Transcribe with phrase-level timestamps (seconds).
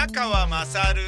[0.00, 1.02] 宮川まさる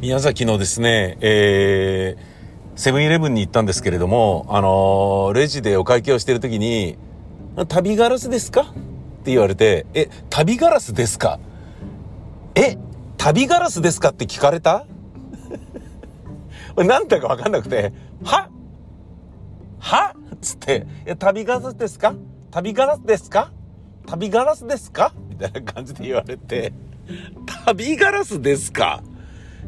[0.00, 6.96] 宮崎のですね、えー、セブンイレブンに行ったんですけれども、あのー、レジでお会計をしてるときに、
[7.66, 8.60] 旅ガラスですか？
[8.60, 8.64] っ
[9.24, 11.40] て言われて、え、旅ガラスですか
[12.54, 12.78] え、
[13.16, 14.10] 旅ガラスですか？
[14.10, 14.86] って聞かれた？
[16.84, 17.92] 何だかわかんなくて、
[18.24, 18.48] は？
[19.78, 20.14] は？
[20.40, 22.14] つって、え、旅ガラスですか？
[22.50, 23.50] 旅ガラスですか？
[24.06, 25.12] 旅ガラスですか？
[25.28, 26.72] みたいな感じで言われて、
[27.64, 29.02] 旅ガラスですか？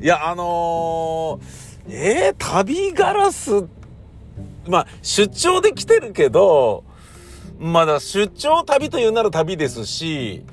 [0.01, 3.67] いや、あのー、えー、旅ガラス、
[4.67, 6.85] まあ、出張で来てるけど、
[7.59, 10.45] まだ出張旅というなら旅ですし、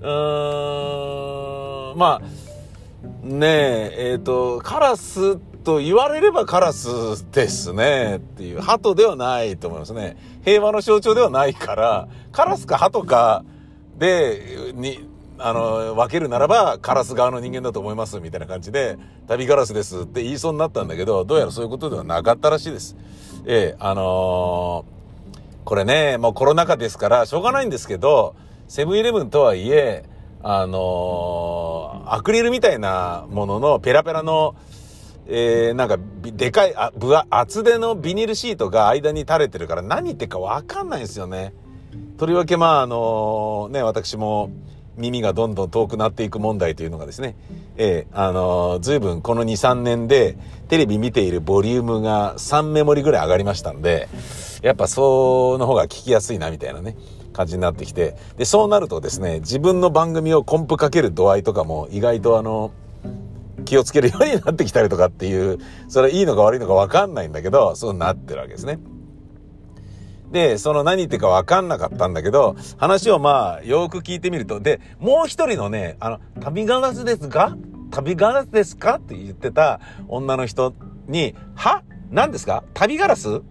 [0.00, 10.16] うーん、まあ、ねえ、えっ、ー、と、カラスってと言われればカラスですねっていう、鳩ではないと思いますね。
[10.44, 13.44] 平和の象徴ではないから、カラスか鳩か
[13.98, 22.96] で、に、あの、分けるならばカラス側の人間だと思いますみたいな感じで、旅ガラスですって言いそうになったんだけど、どうやらそういうことではなかったらしいです。
[23.46, 28.34] ええあのー、これね、もうコロナ禍ですからしょうがないんですけど、
[28.68, 30.04] セブンイレブンとはいえ、
[30.42, 34.54] あのー、アクリルみたいなもののペラペラの、
[35.26, 41.54] えー、なんか、でかい、あ、ぶ厚手のビニールシートが間に垂れてるから何言ってるかわかんないんですよね。
[42.18, 44.50] とりわけ、まあ、あのー、ね、私も
[44.96, 47.36] 耳がどんどん遠くなっていく問題というのがですね、
[47.76, 50.36] えー、あのー、随分この2、3年で
[50.68, 54.08] テレビ見ているボリュームが3メモリぐらい上がりましたんで、
[54.62, 56.96] やっぱその方が聞きやすいなみたいなね。
[57.32, 62.72] 感じになってきて、で、そうなるとですね、自分の番組をコンプかける度合いとかも意外とあの、
[63.64, 68.78] 気をつけるようになってきたりとかっていう、それいいのか悪いのかわかんないんだけど、そうなってるわけですね。
[70.30, 77.56] で、その何言ってかわかんなかったんだけど、話をまあ、よく聞いてみると、で、もう一人のね、あの、旅ガラスですか
[77.90, 79.78] 旅ガラスですかって言ってた
[80.08, 80.74] 女の人
[81.06, 81.82] に、は？
[82.10, 82.64] 何ですか？
[82.72, 83.42] 旅ガラス？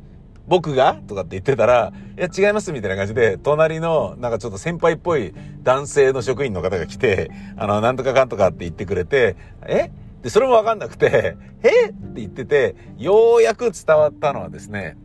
[0.47, 0.99] 僕が？
[1.07, 9.35] とかって言ってたら、いや違いますみたいな感じで、隣のなんかちょっと先輩っぽい男性の職員の方が来て、あの、なんとかかんとかって言ってくれて、
[9.67, 9.91] え？
[10.21, 11.87] で、それもわかんなくて、 え？
[11.89, 14.97] って言ってて、ようやく伝わったのはですね、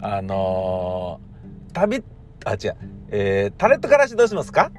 [0.00, 2.02] あのー、旅、
[2.44, 2.76] あ、違う、
[3.08, 4.70] えー、タレとからしどうしますか？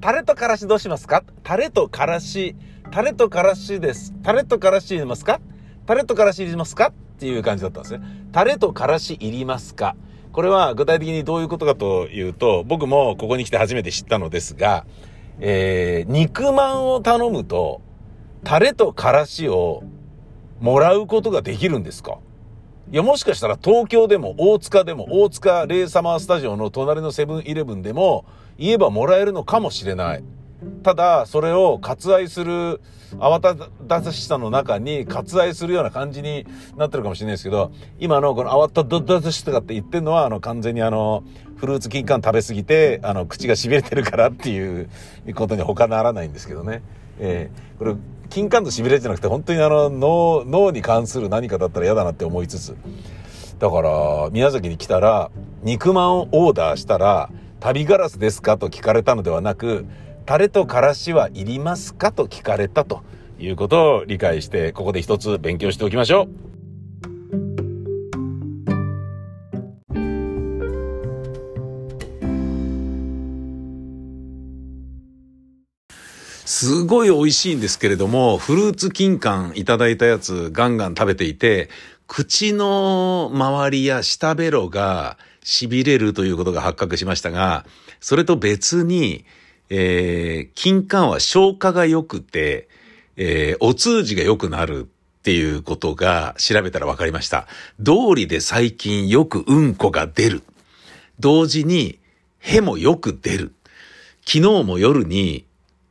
[0.00, 1.24] タレとからしどうしますか？
[1.42, 2.56] タレとからし、
[2.90, 4.14] タレとからしです。
[4.22, 5.40] タレとからし入れますか？
[5.86, 6.88] タレとからし入れますか？
[6.88, 8.04] っていう感じだったんですね。
[8.32, 9.96] タレとからしいりますか？
[10.32, 14.86] これは具体的にどういうことかというと、僕もここに来て初めて知ったのですが、
[15.40, 17.82] えー、肉まんを頼むと、
[18.44, 19.82] タレとからしを
[20.60, 22.18] もらうことができるんですか？
[22.92, 28.24] いや、もしかしたら東京でも大塚でも大塚レイサマースタジオの隣のセブンイレブンでも
[28.58, 30.24] 言えばもらえるのかもしれない。
[30.82, 32.80] ただ、それを割愛する、
[33.18, 36.46] 慌ただしさの中に割愛するような感じに
[36.76, 38.84] なってるかもしれないですけど、今のこの慌た
[39.20, 41.24] だしさって言ってるのは、あの、完全にあの、
[41.56, 44.90] フルーツ金柑食べ過ぎて、あの、口が痺れてるからっていう
[45.34, 46.82] ことに他ならないんですけどね。
[47.18, 47.94] えー、これ、
[48.30, 52.76] 金柑と痺れじゃなくて、本当にあの、脳、脳に関する何かだったら嫌だなって思いつつ。
[53.58, 55.30] だから、宮崎に来たら、
[55.62, 59.84] 肉まんをオーダーしたら、旅ガラスですかと聞かれたのではなく、
[60.26, 63.02] タレとからしはいりますかと聞かれたと
[63.38, 66.28] いうことを理解して、ここで一つ勉強しておきましょ
[67.56, 67.59] う。
[76.50, 81.70] すごい美味しいんですけれども、フルーツ金柑いただいたやつガンガン食べていて、
[82.08, 87.64] 口の周りや舌ベロが痺れるということが発覚しましたが、
[88.00, 89.24] それと別に、
[89.68, 92.68] えー、金柑は消化が良くて、
[93.16, 97.46] えー、お通じが良くなるっていうことが調べたら分かりました。
[97.78, 100.42] 道理で最近よくうんこが出る。
[101.20, 102.00] 同時に、
[102.40, 103.52] へもよく出る。
[104.26, 105.44] 昨日も夜に、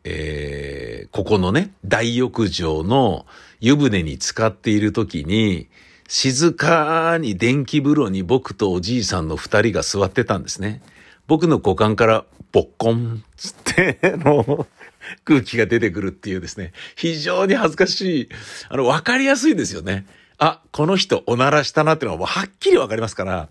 [0.04, 3.26] えー、ここのね、大浴場の
[3.60, 5.68] 湯船に浸かっている時に、
[6.08, 10.82] 静かに電気風呂に僕とおじいさんの二人が座ってたんですね。
[11.28, 14.68] 僕の股間からボッコンつって、 の、
[15.24, 18.30] 空気が出てくるっていうですね、非常に恥ずかしい、
[18.70, 20.06] あの、わかりやすいですよね。
[20.40, 23.50] あ、この人おならしたなっていうのはもうはっきりわかりますから、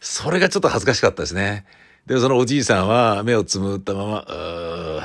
[0.00, 1.64] それがちょっと恥ずかしかったですね。
[2.06, 5.02] で、そのおじいさんは目をつむったまま、うー、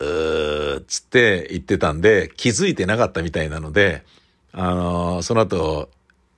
[0.00, 4.04] うー、つって言ってたんで、気づいてなかったみたいなので、
[4.52, 5.90] あのー、その後、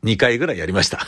[0.04, 1.06] 2回ぐらいやりました。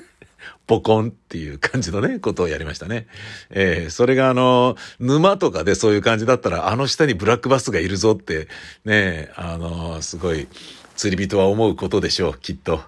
[0.66, 3.06] ポコンっていう感じのね、ことをやりましたね。
[3.50, 8.48] えー、それがあの、沼とかでそういう感じだったら、あの下にブラックバスがいるぞって、
[8.84, 10.48] ね、あの、すごい、
[10.96, 12.82] 釣り人は思うことでしょう、きっと。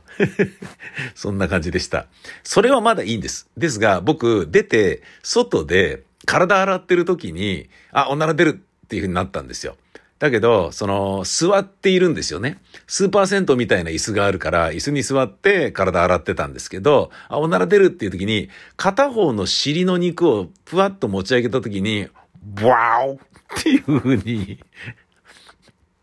[1.15, 2.07] そんな感じでした。
[2.43, 3.49] それはまだいいんです。
[3.57, 9.76] ですが、僕、出て、外で、体洗ってる時に、あ、おなら出るっていう風になったんですよ。
[10.19, 12.58] だけど、その、座っているんですよね。
[12.87, 22.08] スーパー銭湯みたいな椅子があるから、椅子に座って体洗ってたんですけど、あ、おなら出るっていう時に、片方の尻の肉をふわっと持ち上げた時に、
[22.43, 24.58] ブワーっていう風に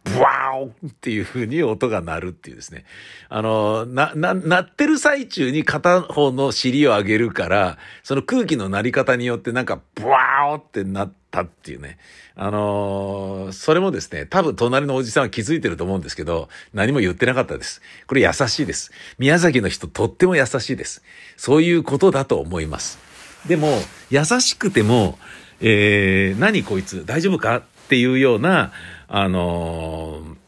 [0.06, 2.86] ブワーっていう風に音が鳴るっていうですね。
[3.28, 11.98] あの、な、な、鳴ってる最中に片方の尻を上げるから、その空気の鳴り方によってなんか、ブワーってなってたっていうね。
[12.36, 17.82] あのー、それもですね、多分隣のおじさんは気づいてると思うんですけど、何も言ってなかったです。
[18.08, 18.92] これ優しいです。
[19.18, 21.04] 宮崎の人とっても優しいです。
[21.38, 23.00] そういうことだと思います。
[23.48, 23.80] でも、
[24.10, 25.18] 優しくても、
[25.62, 28.72] えー、何こいつ大丈夫かっていうような、
[29.08, 30.45] あのー、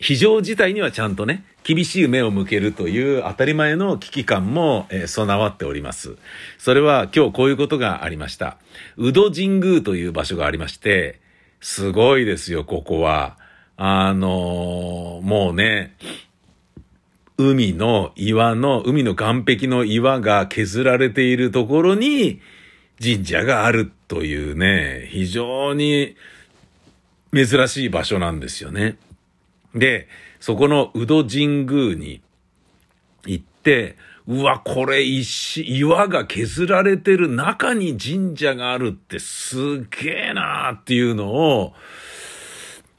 [0.00, 6.16] 非常事態にはちゃんとね、厳しい目を向けるという当たり前の危機感も、えー、備わっております。
[6.56, 8.56] それは今日こういうことがありました。
[8.96, 11.20] 宇戸神宮という場所がありまして、
[11.60, 13.36] すごいですよ、ここは。
[13.76, 15.94] あのー、もうね、
[17.36, 22.40] 海の岩の、海の岸壁の岩が削られているところに
[23.02, 26.16] 神社があるというね、非常に
[27.34, 28.96] 珍しい場所なんですよね。
[29.74, 30.08] で、
[30.40, 32.22] そこの宇戸神宮に
[33.24, 33.96] 行って、
[34.26, 41.72] うわ、これ石、岩が削られてる中に神社があるってすげえなーっていうのを、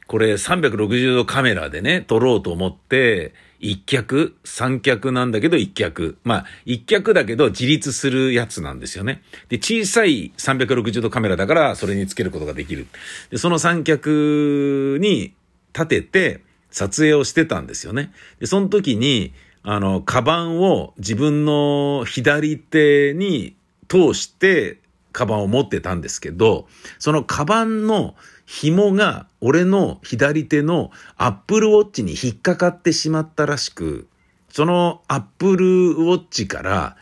[0.08, 6.18] これ360度カメラでね、撮ろうと思って、一脚、三脚なんだけど一脚。
[6.24, 9.22] まあ、一脚だけど自立するやつなんですよね。
[9.50, 12.88] で、小さい360度カメラだからそれにつけることができる。
[13.30, 15.34] で、その三脚に
[15.74, 16.42] 立てて
[16.72, 18.12] 撮影をしてたんですよね。
[18.40, 19.34] で、その時に、
[19.64, 23.56] あの、カバンを自分の左手に
[23.88, 24.80] 通して、
[25.12, 28.16] カバンを持ってたんですけど、そのカバンの
[28.46, 34.08] 紐が俺の左手のアップルウォッチに引っかかってしまったらしく、
[34.50, 36.98] そのアップルウォッチから、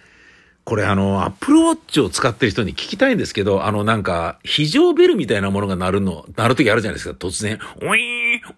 [0.63, 7.55] これあの、アップルウォッチを使ってる人に聞きたいんですけど、あのなんか、非常ベルみたいなものが鳴るの、鳴る時あるじゃないですか、突然。
[7.55, 7.97] ウィーン、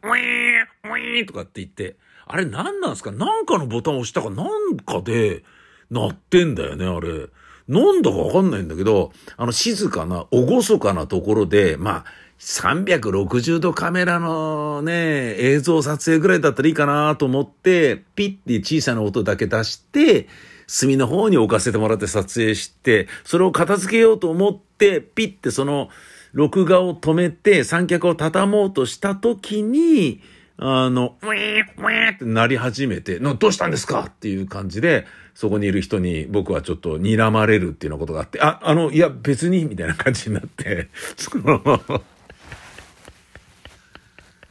[0.03, 1.95] ウィーン、ウィーンとかって言って。
[2.25, 3.11] あれ何なんですか？
[3.11, 5.43] なんかのボタンを押したかなんかで、
[5.89, 7.27] 鳴ってんだよね、あれ。
[7.67, 12.05] なんだかわかんないんだけど、あの静かな、厳かなところで、まあ、
[12.39, 20.27] 360度カメラのね、映像撮影ぐらいだったらいいかなと思って、ピッて小さな音だけ出して、
[20.67, 25.89] 隅の方に置かせてもらって撮影して、それを片付けようと思って、ピッてその、
[26.33, 30.21] 録画を止めて三脚を畳もうとした時に、
[30.63, 34.05] あの、ウィーウィーってなり始めて、どうしたんですか？
[34.09, 41.81] っていう感じで、そこにいる人に僕はちょっと睨まれるっていうようなことがあって、あ、あの、いや別に、みたいな感じになって、その、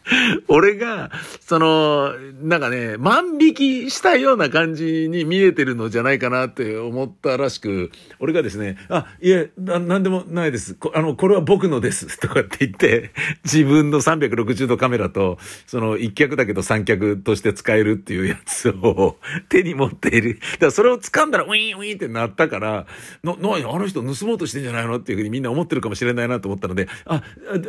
[0.48, 1.10] 俺が、
[1.40, 10.76] その、なんかね、万引きしたような感じに見えてるのじゃないかなって思ったらしく、俺がですね、あ、いえ、な、なんでもないです。
[10.94, 12.18] あの、これは僕のです。
[12.20, 13.10] とかって言って、
[13.44, 20.38] 自分の360度カメラと、その一脚だけど三脚として使えるっていうやつを 手に持っている。
[20.52, 22.86] だからそれを掴んだらウィーンウィーンってなったから、
[23.22, 24.98] な、な、あの人盗もうとしてんじゃないの？
[24.98, 27.22] っていうふうにみんな思ってるかもしれないなと思ったので、あ、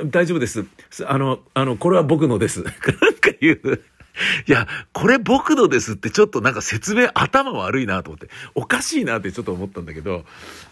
[0.06, 0.66] 大丈夫です。
[1.06, 2.64] あの、あの、これは僕ののです。
[2.64, 2.80] なんか
[3.40, 3.82] 言う。
[4.48, 10.26] いや、これ僕のですってちょっとなんか説明頭悪いなと思って、おかしいなってちょっと思ったんだけど、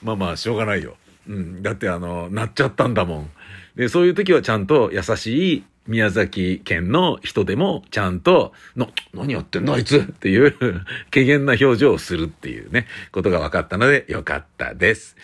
[0.04, 0.98] まあまあしょうがないよ。
[1.28, 1.64] うん。
[1.64, 3.30] だってあの、なっちゃったんだもん。
[3.76, 10.56] で、そういう時はちゃんと優しい宮崎県の人でもちゃんと、な、何やってんだあいつっていう
[11.12, 15.16] 軽減な表情をするっていうね、ことが分かったのでよかったです。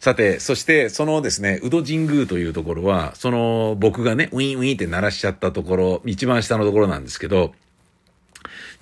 [0.00, 7.54] さて、そしてそのですね、宇戸神宮というところは、その僕がね、ウィンウィンって鳴らしちゃったところ、一番下のところなんですけど、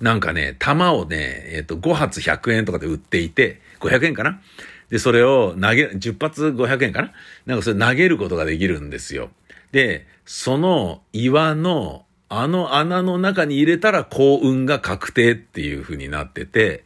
[0.01, 4.41] なんかね、弾をね、えっ、ー、と、5発100円とかで売っていて、500円かな？
[4.89, 7.11] で、それを投げ、10発500円かな？
[7.45, 9.29] なんかそれ投げることができるんですよ。
[9.71, 16.83] で、その岩のあの穴の中に入れたら幸運が確定っていう風になってて、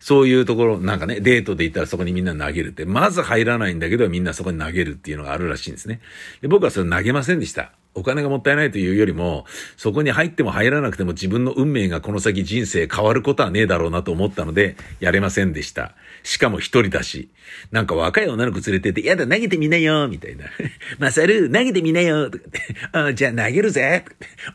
[0.00, 6.00] そういうところ、なんかね、デートで行ったらそこにみんな投げるって、まず入らないんだけどみんなそこに投げるっていうのがあるらしいんですね。
[6.40, 7.72] で僕はそれ投げませんでした。
[7.98, 9.44] お金がもったいないというよりも、
[9.76, 15.94] そこに入っても入らなくても自分の運命がこの先人生変わることはねえだろうなと思ったので、やれませんでした。
[16.22, 17.28] しかも一人だし、
[17.72, 20.44] なんか若い女の子連れてって、やだ、投げてみなよみたいな。
[20.98, 22.60] マサル、投げてみなよとかって、
[22.92, 24.04] あじゃあ投げるぜ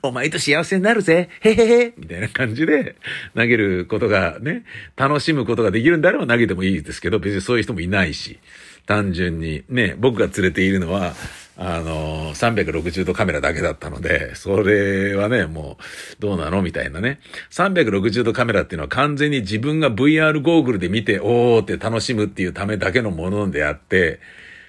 [0.01, 2.95] お前と幸せになるぜへへへみたいな感じで、
[3.35, 4.63] 投げることがね、
[4.95, 8.39] 楽しむことができるんであれば投げてもいいですけど、別にそういう人もいないし、
[8.85, 11.15] 単純にね、僕が連れているのは、
[11.55, 17.19] あの、360度カメラだけだったので、それはね、もう、どうなのみたいなね。
[17.51, 24.19] 360度カメラっていうのは完全に自分が VR ゴーグルで見て、おーって楽しむっていうためだけのものであって、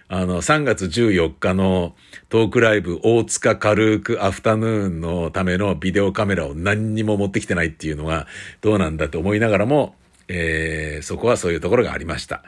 [0.09, 1.95] あの、3月14日の
[2.29, 8.27] トークライブ大塚軽くアフタヌーンのためのビデオカメラを何にも持ってきてないっていうのは
[8.61, 9.95] どうなんだと思いながらも、
[10.29, 12.43] えー、そこはそういうところがありました。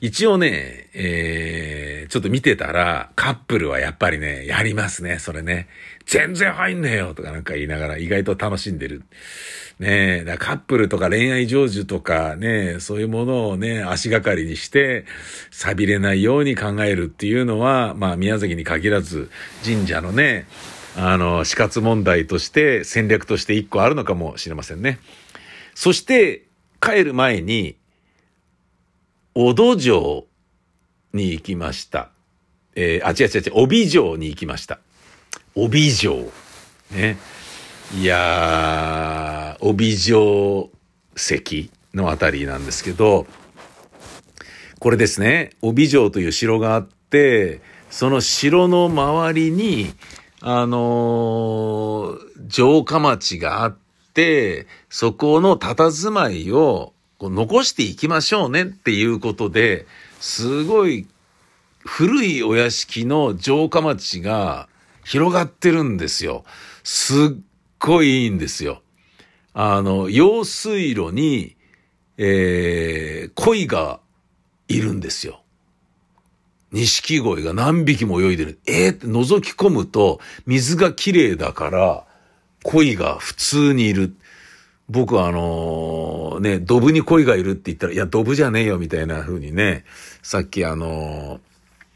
[0.00, 5.68] 一応ね、えー、ちょっと見てたら、カップルはやっぱりね、やりますね、それね。
[6.06, 9.02] 全然入んねえよとかなんか言いながら意外と楽しんでる。
[9.78, 15.04] ねえ、だカップルとか恋愛成就とかね、そういうものをね、足がかりにして、
[15.50, 19.30] 錆びれないように考えるっていうのは、まあ宮崎に限らず、
[19.64, 20.46] 神社のね、
[20.96, 24.98] あの、死活問題として戦略として一個あるのかもしれませんね。
[25.74, 26.42] そして、
[26.80, 27.76] 帰る前に、
[29.34, 30.26] おど城
[31.12, 32.10] に行きました。
[32.74, 34.78] えー、あ、違う違う違う、帯城に行きました。
[35.54, 36.32] 帯城。
[36.90, 37.18] ね。
[37.94, 40.70] いやー、帯城
[41.16, 43.26] 石のあたりなんですけど、
[44.78, 47.60] これですね、帯城という城があって、
[47.90, 49.92] その城の周りに、
[50.40, 53.89] あのー、城下町があって、
[54.88, 59.86] そこの佇まいをこう残していきましょうねっていうことで、
[60.20, 61.06] すごい
[61.84, 64.68] 古いお屋敷の城下町が
[65.04, 66.44] 広がってるんですよ。
[66.82, 67.40] すっ
[67.78, 68.82] ごいいいんですよ。
[69.52, 71.56] あの、用水路に、
[72.16, 74.00] えー、鯉が
[74.68, 75.42] いるんですよ。
[76.72, 78.60] 錦鯉が何匹も泳いでる。
[78.66, 82.06] えー、って覗き込むと水が綺麗だから
[82.64, 84.14] 鯉が普通にいる。
[84.88, 89.84] 僕はあのー、ね、ドブに鯉がいるって言ったら、いや、ドブじゃねえよみたいな風にね、
[90.22, 91.40] さっきあのー、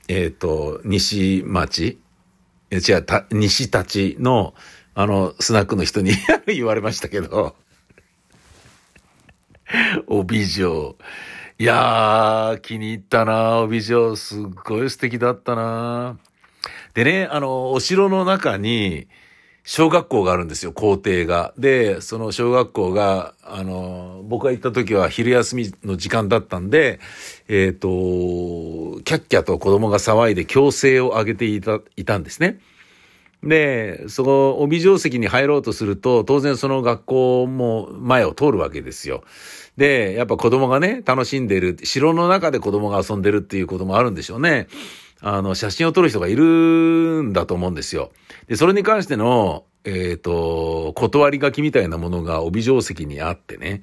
[0.08, 1.98] えっ、ー、と、西町、
[2.70, 4.54] え違う、た、西たちの、
[4.94, 6.12] あの、スナックの人に
[6.46, 7.56] 言われましたけど、
[10.06, 10.96] 帯状。
[11.58, 14.16] いやー、気に入ったな帯状。
[14.16, 16.18] すっごい素敵だったな
[16.94, 19.08] でね、あの、お城の中に、
[19.66, 21.54] 小学校があるんですよ、校庭が。
[21.56, 27.00] で、その小学校が、あの、僕が行った時は昼休みの時間だったんで、
[27.48, 32.60] えっ、ー、と、キャッキャと子供が騒いで強制を上げていた、いたんですね。
[33.42, 39.24] で、そこ、帯定石に入ろうとすると、当然その学校も前を通るわけですよ。
[39.78, 44.68] で、やっぱ子供がね、楽しんでる、城の中で子供が遊んでるっていうこともあるんでしょうね。
[45.20, 48.10] あの、写真を撮る人がいるんだと思うんですよ。
[48.46, 53.82] で、それに関しての、えっ、ー、と、断り書きみたいなものが帯定石にあってね、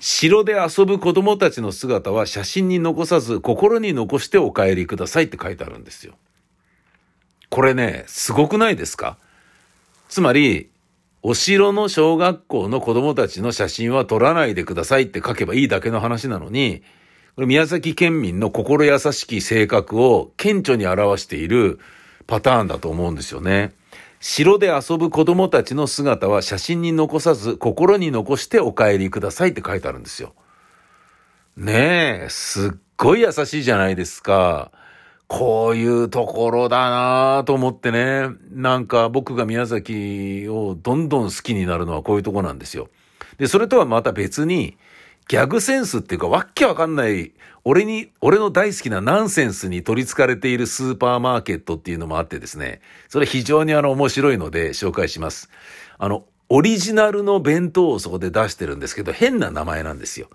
[0.00, 6.14] 城で遊ぶ子供たちの姿は写真に残さず心に残してお帰りくださいって書いてあるんですよ。
[7.50, 9.16] これね、すごくないですか？
[10.08, 10.70] つまり、
[11.22, 16.82] お城の小学校の子供たちの写真は撮らないでくださいって書けばいいだけの話なのに、
[17.34, 21.80] これ宮崎県民の心優しき性格を顕著に表している
[22.26, 23.72] パターンだと思うんですよね。
[24.20, 30.34] 城で遊ぶ子供たちの姿は写真に残さず心に残してお帰りくださいって書いてあるんですよ。
[31.56, 34.70] ねえ、すっごい優しいじゃないですか。
[35.26, 38.28] こういうところだなぁと思ってね。
[38.50, 42.90] なんか僕が宮崎をどんどん好きになるのはこういうとこなんですよ。
[43.38, 44.76] で、それとはまた別に、
[45.32, 47.32] ギャグセンスっていうか、わっけわかんない、
[47.64, 55.48] 俺に、俺の大好きなナンセンスに取り憑かれているスーパーマーケットっていうのもあってですね、それ非常にあの面白いので紹介します。
[55.96, 60.28] あの、オリジナルの弁当をそこで出してるんですけど、変な名前なんですよ。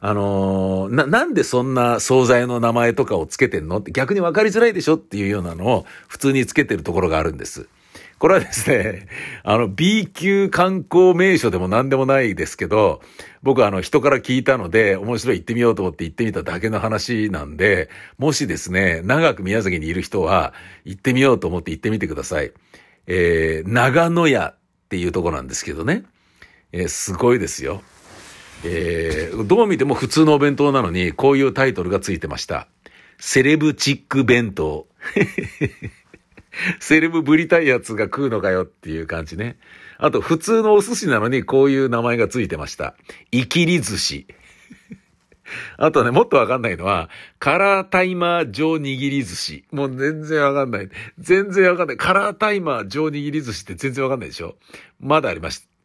[0.00, 7.70] あのー、な、なんでそんな惣菜の名前とかをつけてんのって逆に分かりづらいでしょっていうようなのを普通につけてるところがあるんです。
[8.18, 9.08] これはですね、
[9.44, 13.02] あの B 級観光名所でも何でもないですけど、
[13.42, 20.54] 僕はあの人から聞いたので面白い行ってみようと思って行ってみただけの話なんで、もしですね、長く宮崎にいる人は
[20.84, 22.52] 行ってみようと思って行ってみてください。
[23.06, 26.04] えー、長野屋っていうとこなんですけどね。
[26.72, 27.82] えー、すごいですよ。
[28.64, 32.68] えー、どう見ても普通のお弁当なのに、こういうタイトルがついてました。
[33.18, 34.86] セレブチック弁当。
[36.80, 39.58] セレブぶりたいやつが食うのかよっていう感じね。
[39.98, 42.96] あと、普通のお寿司なのにこういう名前がついてました。
[43.30, 44.26] イキリ寿司。
[45.78, 47.08] あとね、もっとわかんないのは、
[47.38, 49.64] カラータイマー上握り寿司。
[49.70, 50.88] もう全然わかんない。
[51.18, 51.96] 全然わかんない。
[51.96, 54.56] カラータイマー上握り寿司って全然わかんないでしょ？
[54.98, 55.75] まだありました。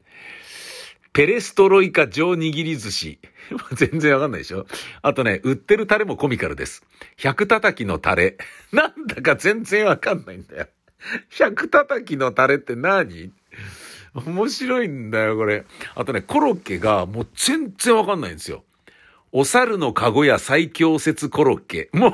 [1.13, 3.19] ペレストロイカ上握り寿司。
[3.75, 4.65] 全然わかんないでしょ？
[5.01, 6.83] あとね、売ってるタレもコミカルです。
[7.17, 8.37] 百叩きのタレ。
[8.71, 10.67] なんだか全然わかんないんだよ。
[11.29, 13.31] 百叩きのタレって何？
[14.13, 15.65] 面白いんだよ、これ。
[15.95, 18.63] あとね、コロッケがもう全然わかんないんですよ。
[19.33, 21.89] お猿のカゴや最強説コロッケ。
[21.93, 22.13] もう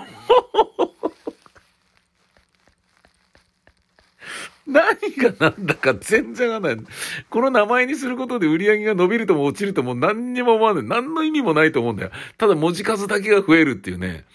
[4.67, 6.85] 何が何だか全然わかんない。
[7.29, 10.83] この名前にすることで売り上げが伸びるとも落ちるとも何にも思わない。
[10.83, 12.11] 何の意味もないと思うんだよ。
[12.37, 14.25] ただ文字数だけが増えるっていうね。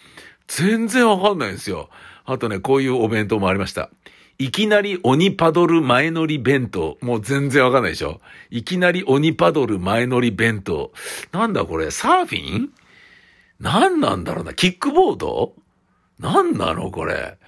[0.49, 1.91] 全然わかんないんですよ。
[2.25, 3.91] あとね、こういうお弁当もありました。
[4.39, 6.99] いきなり鬼パドル前乗り弁当。
[7.01, 8.21] もう全然わかんないでしょ。
[8.51, 10.93] いきなり鬼パドル前乗り弁当。
[11.31, 12.71] なんだこれサーフィン？
[13.61, 15.55] 何なんだろうなキックボード？
[16.19, 17.39] 何なのこれ？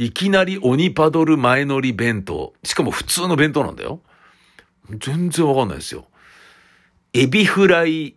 [0.00, 2.54] いきなり鬼パドル前乗り弁当。
[2.62, 4.00] しかも普通の弁当なんだよ。
[4.90, 6.06] 全然わかんないですよ。
[7.12, 8.14] エビフライ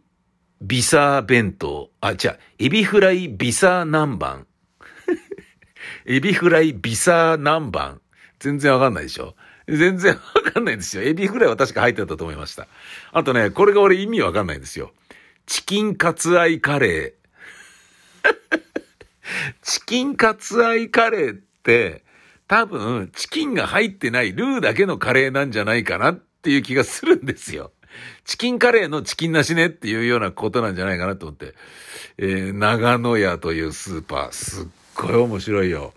[0.62, 1.90] ビサー弁当。
[2.00, 2.40] あ、違う。
[2.60, 4.46] エビフライビサー南蛮。
[6.06, 7.98] エビフライビサー南蛮。
[8.38, 9.36] 全然わかんないでしょ
[9.68, 11.02] 全然わかんないですよ。
[11.02, 12.68] エビフライは確か入ってたと思いました。
[13.12, 14.94] あとね、これが俺意味わかんないんですよ。
[15.48, 18.34] チキンカツアイカレー。
[19.64, 21.42] チキンカツアイカレー、
[22.48, 27.72] 多分、チキンが入ってないルーだけのカレーなんじゃないかなっていう気がするんですよ。
[28.26, 31.54] チキンカレーのチキンなしねっていうようなことなんじゃないかなと思って。
[32.18, 35.94] えー、長野屋というスーパー、すっごい面白いよ。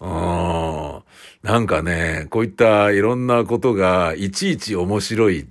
[0.00, 1.02] うん。
[1.42, 5.46] なんかね、こういったいろんなことがいちいち面白い。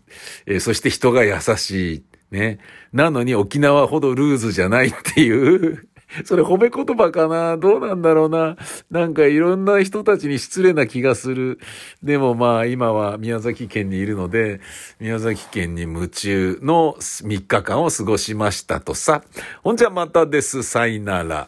[0.45, 2.03] えー、そして人が優しい。
[2.31, 2.59] ね。
[2.93, 5.87] なのに沖縄ほどルーズじゃないっていう
[6.25, 7.57] それ褒め言葉かな？
[7.57, 8.57] どうなんだろうな？
[8.89, 11.59] なんかいろんな人たちに失礼な気がする。
[12.03, 14.59] でもまあ今は宮崎県にいるので、
[14.99, 19.23] 宮崎県に夢中の3日間を過ごしましたとさ。
[19.63, 20.63] ほんじゃまたです。
[20.63, 21.47] さいなら。